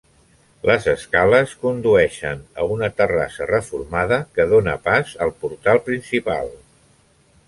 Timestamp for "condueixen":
1.65-2.41